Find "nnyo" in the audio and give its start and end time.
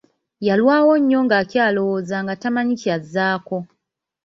0.99-1.19